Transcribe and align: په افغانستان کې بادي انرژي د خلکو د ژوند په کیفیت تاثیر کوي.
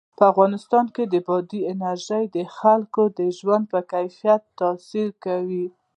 په 0.17 0.23
افغانستان 0.31 0.85
کې 0.95 1.03
بادي 1.27 1.59
انرژي 1.71 2.23
د 2.35 2.37
خلکو 2.57 3.03
د 3.19 3.21
ژوند 3.37 3.63
په 3.71 3.79
کیفیت 3.91 4.41
تاثیر 4.59 5.07
کوي. 5.25 5.65